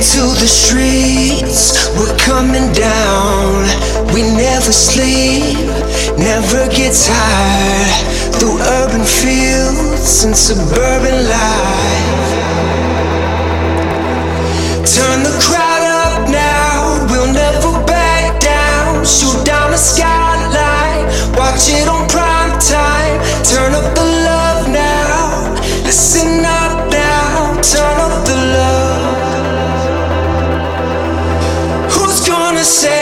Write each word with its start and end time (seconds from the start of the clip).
to 0.00 0.22
the 0.40 0.48
streets, 0.48 1.92
we're 1.92 2.16
coming 2.16 2.72
down. 2.72 3.68
We 4.14 4.22
never 4.22 4.72
sleep, 4.72 5.60
never 6.16 6.64
get 6.72 6.96
tired. 6.96 7.92
Through 8.40 8.56
urban 8.80 9.04
fields 9.04 10.24
and 10.24 10.34
suburban 10.34 11.28
life. 11.28 12.32
Turn 14.88 15.20
the 15.20 15.36
crowd 15.44 15.84
up 15.84 16.30
now, 16.30 17.04
we'll 17.12 17.32
never 17.34 17.84
back 17.84 18.40
down. 18.40 19.04
Shoot 19.04 19.44
down 19.44 19.70
the 19.70 19.76
skyline, 19.76 21.04
watch 21.36 21.68
it 21.68 21.86
on 21.86 22.08
prime 22.08 22.56
time. 22.58 23.20
Turn 23.44 23.74
up 23.74 23.94
the 23.94 24.06
love 24.24 24.66
now, 24.66 25.52
listen 25.84 26.42
up 26.42 26.90
now, 26.90 27.60
turn 27.60 28.00
up. 28.00 28.09
say 32.70 32.99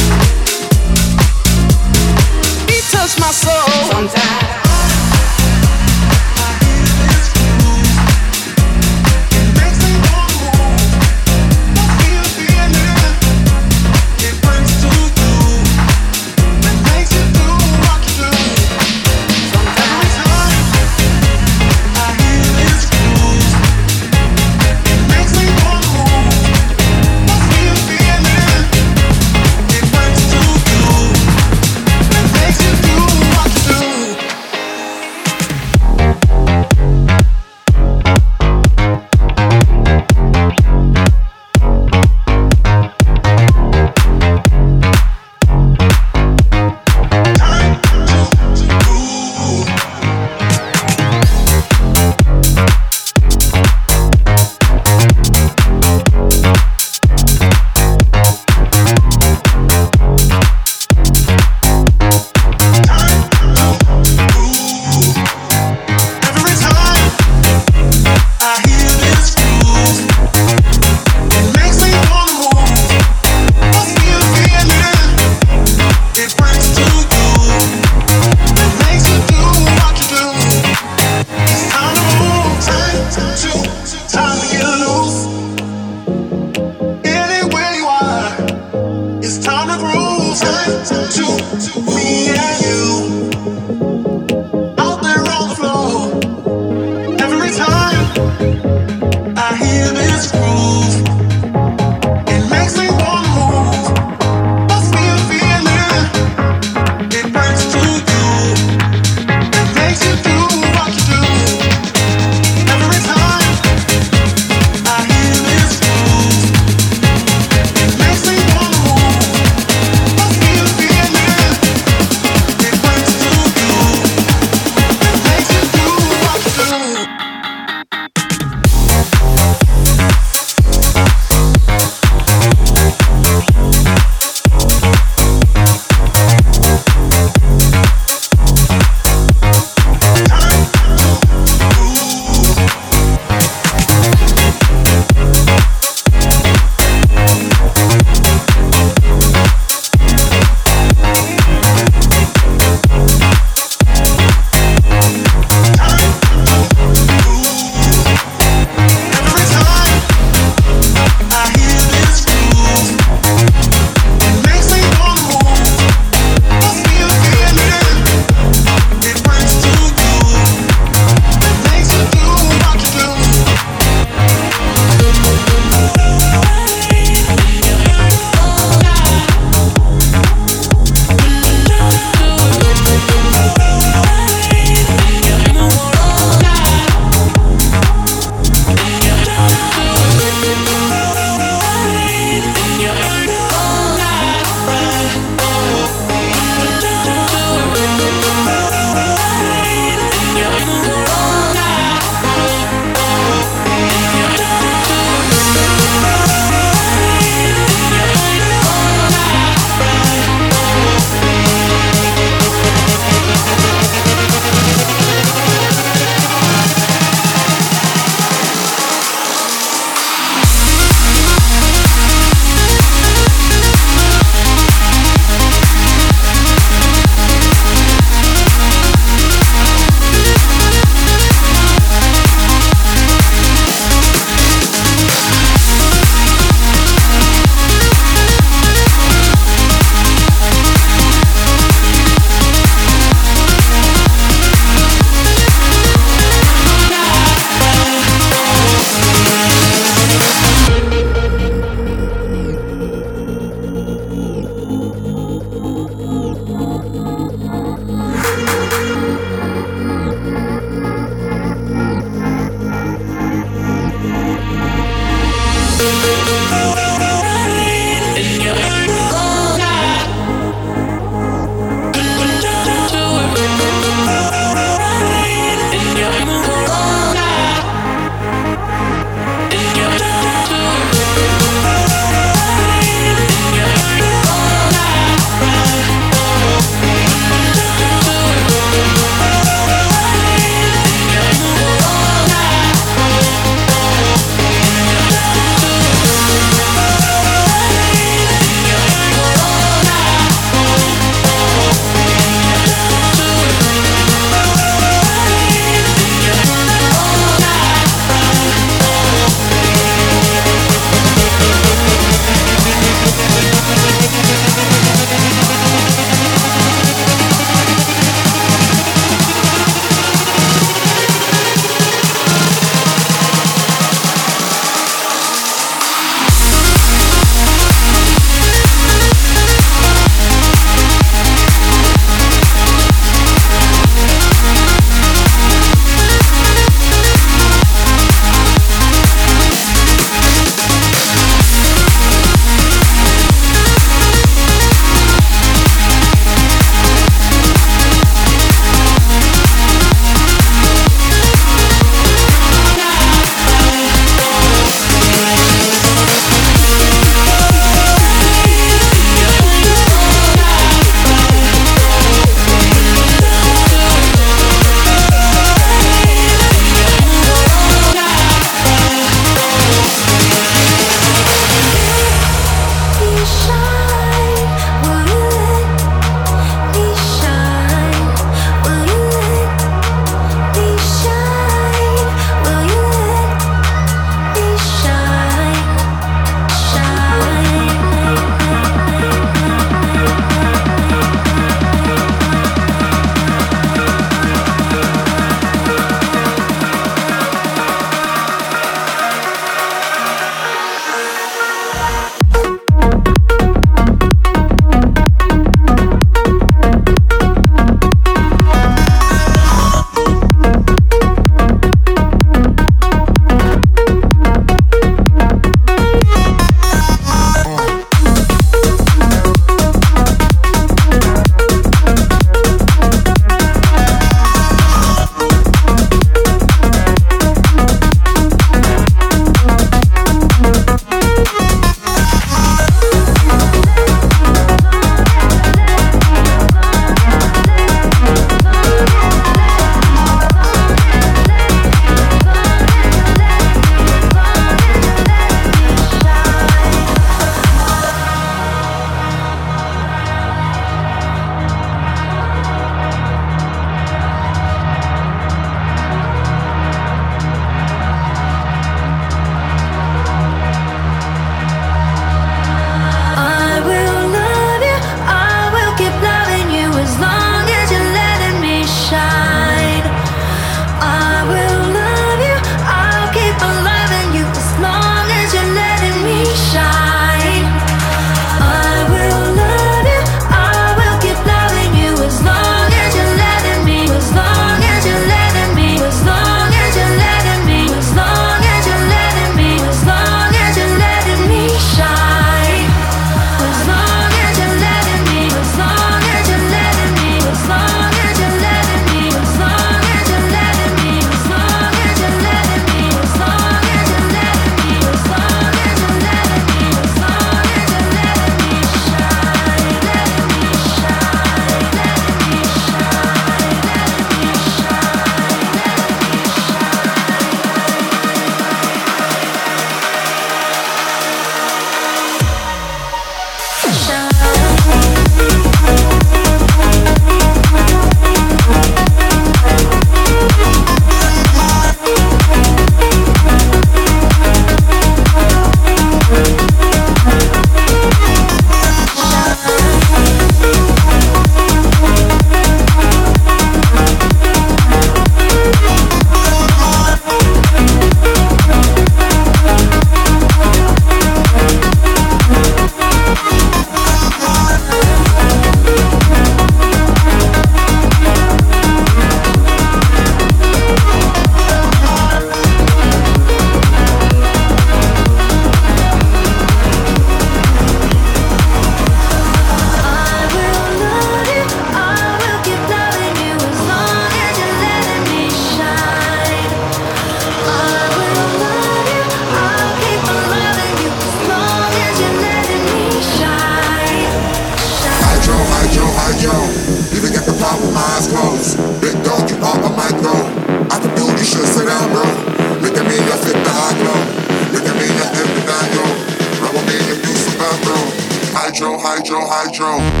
hydro, 599.11 599.27
hydro, 599.27 600.00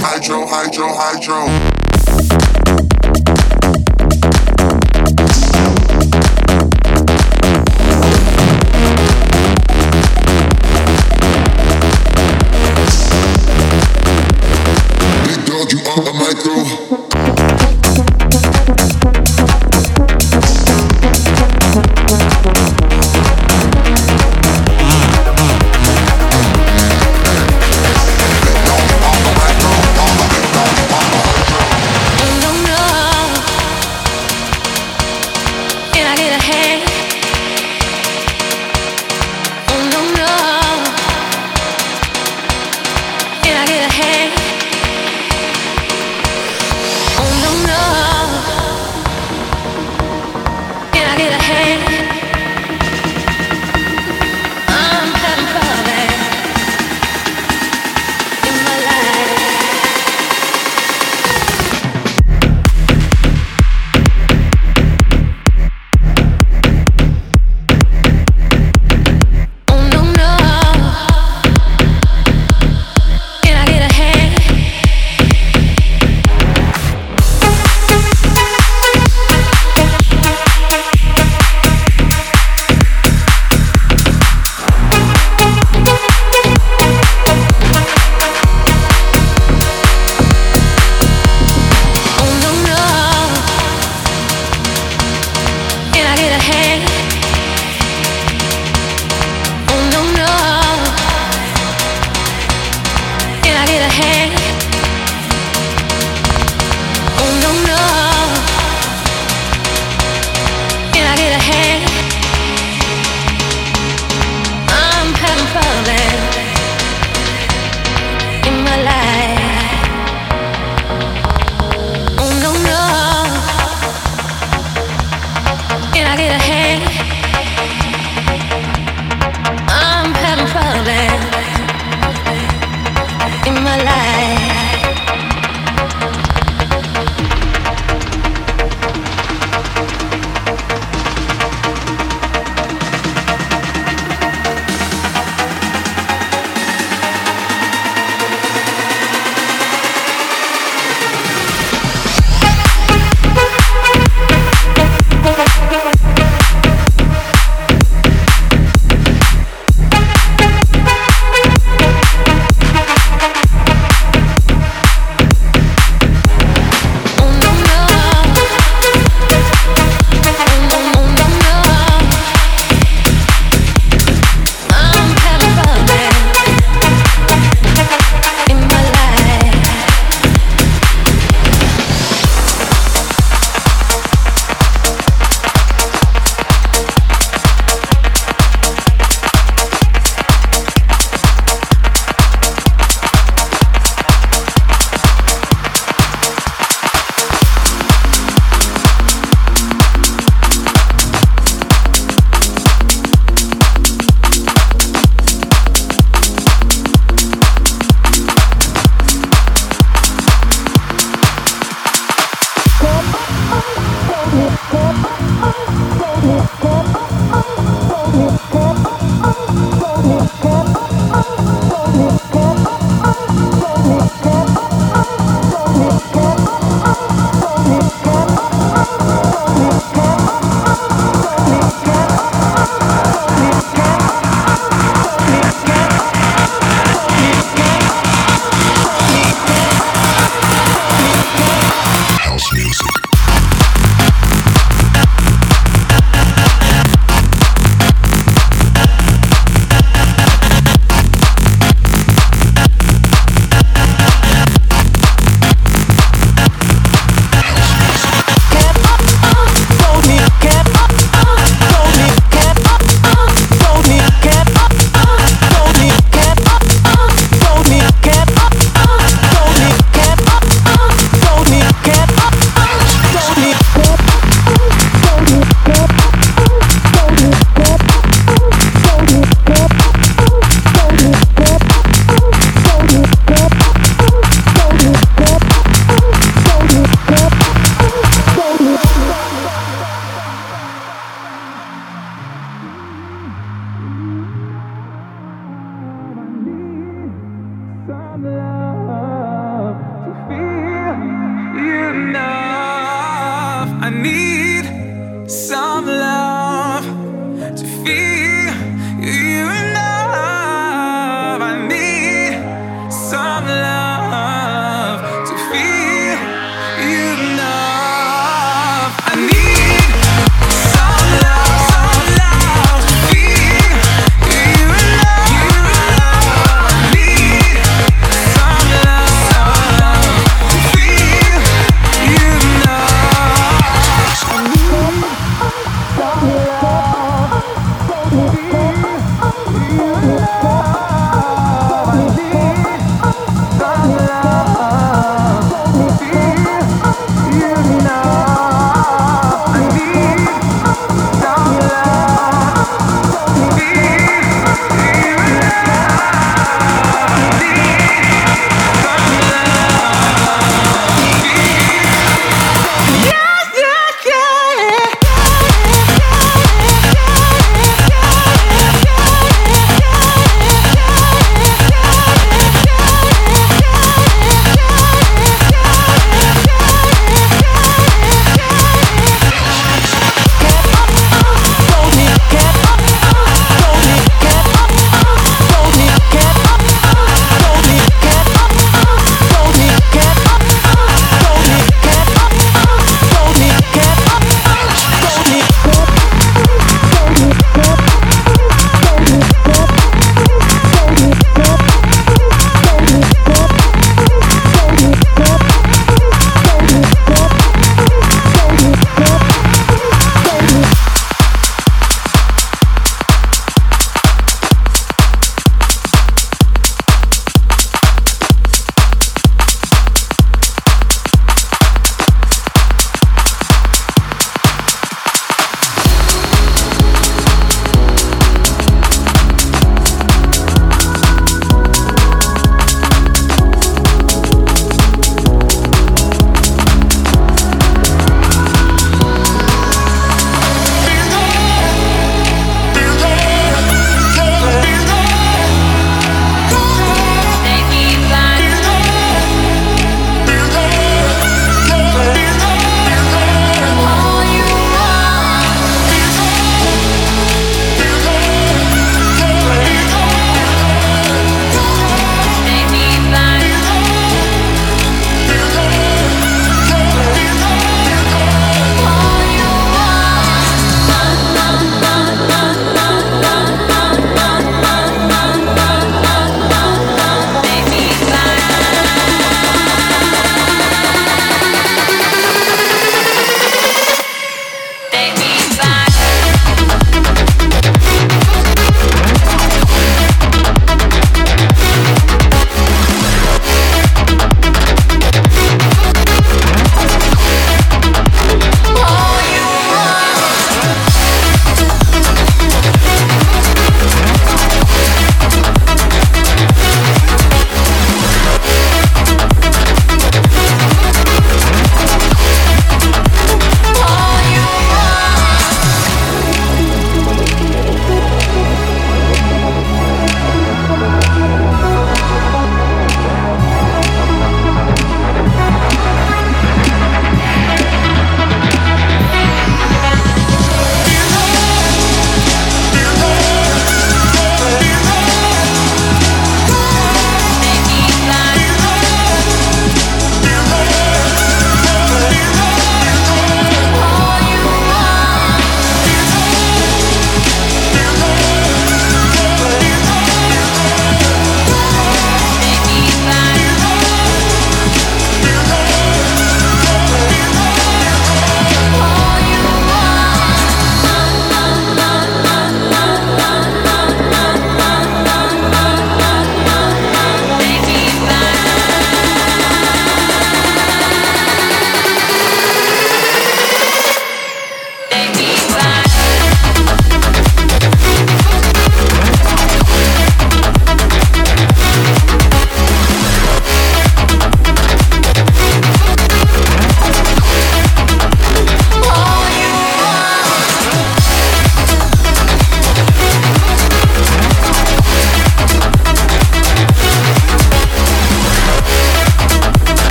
hydro, 0.00 0.46
hydro, 0.46 0.88
hydro. 0.94 1.79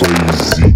Crazy. 0.00 0.69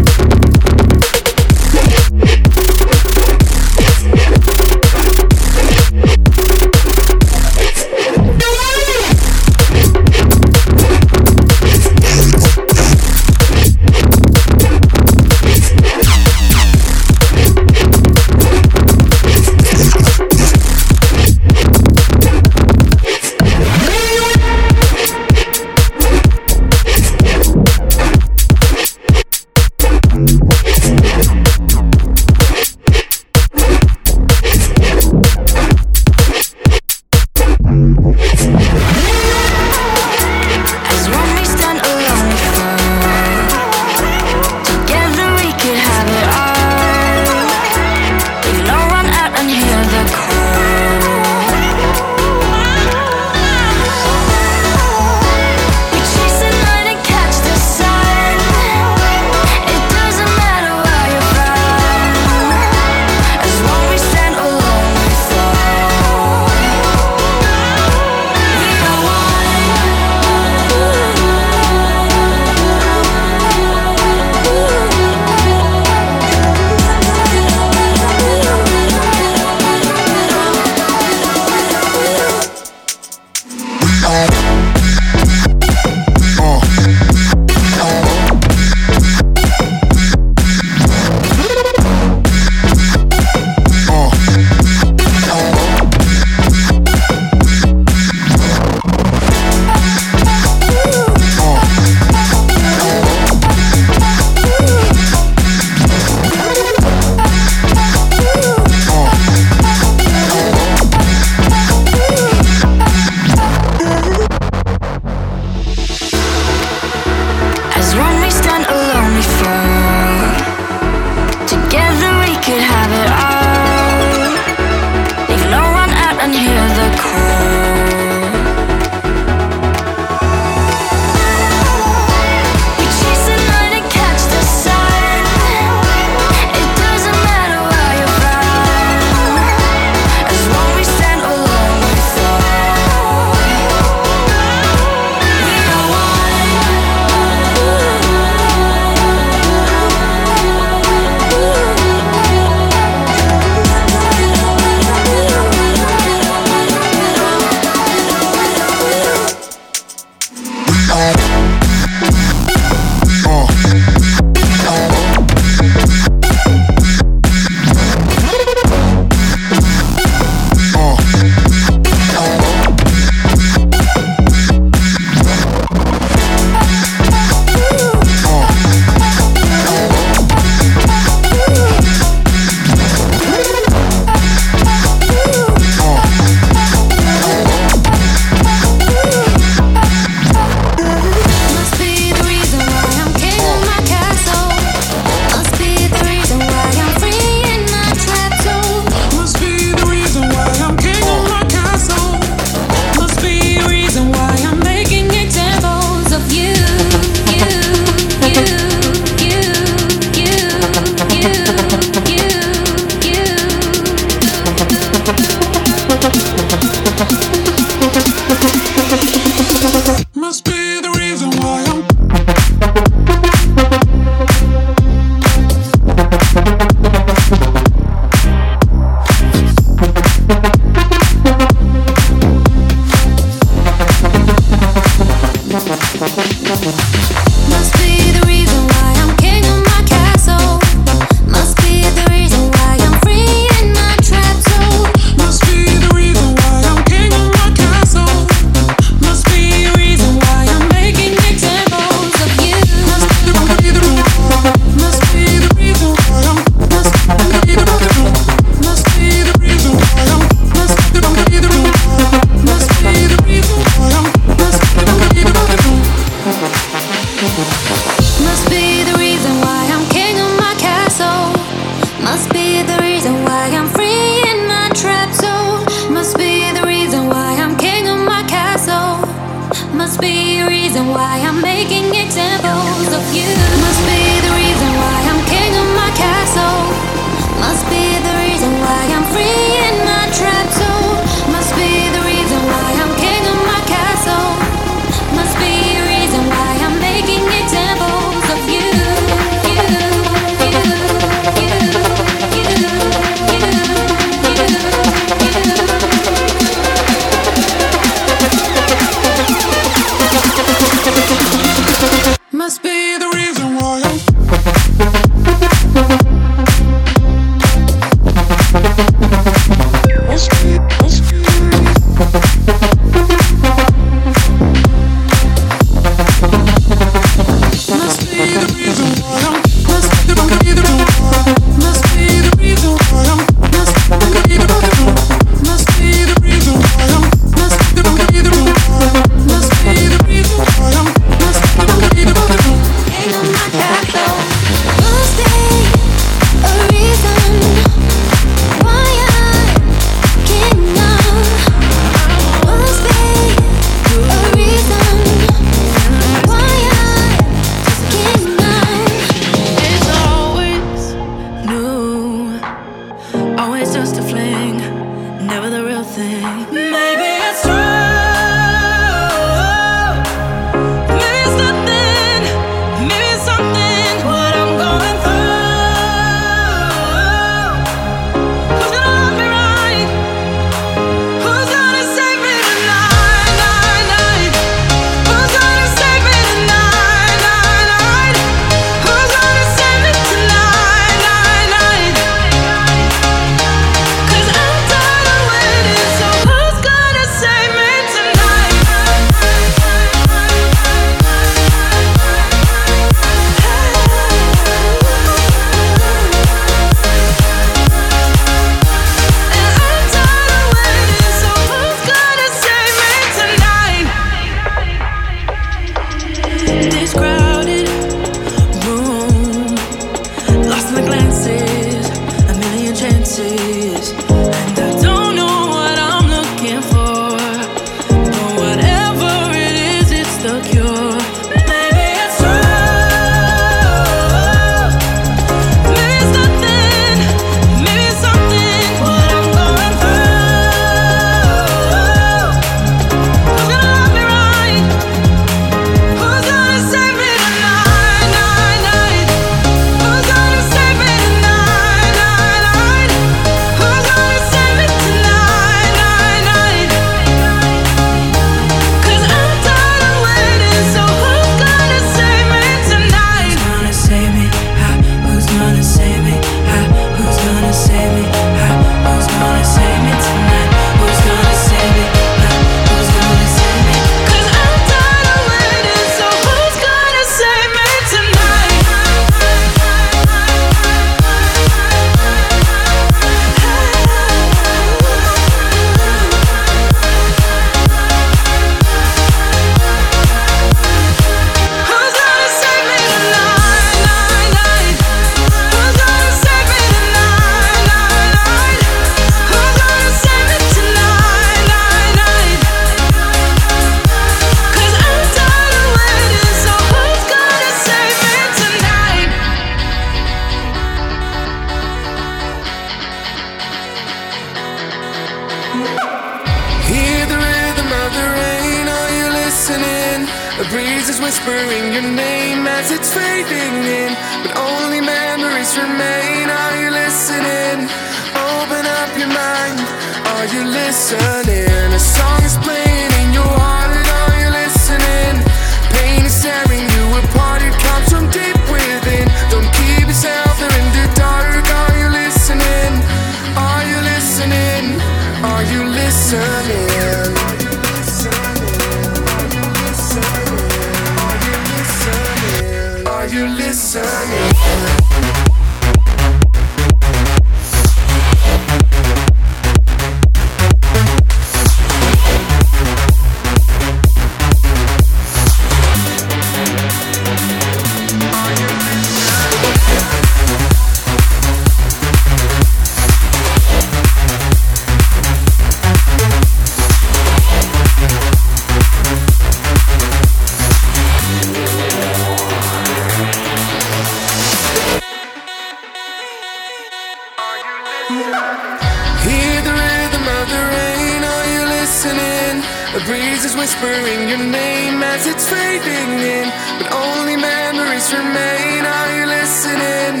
whispering 593.44 594.08
your 594.08 594.24
name 594.24 594.82
as 594.82 595.06
it's 595.06 595.28
fading 595.28 595.92
in, 596.00 596.26
but 596.58 596.72
only 596.72 597.14
memories 597.14 597.92
remain. 597.92 598.64
Are 598.64 598.90
you 598.96 599.04
listening? 599.04 600.00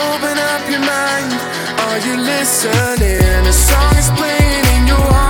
Open 0.00 0.36
up 0.52 0.62
your 0.72 0.80
mind. 0.80 1.30
Are 1.86 2.00
you 2.06 2.16
listening? 2.16 3.46
A 3.46 3.52
song 3.52 3.94
is 3.98 4.08
playing 4.16 4.64
in 4.76 4.86
your 4.86 5.04
heart. 5.12 5.29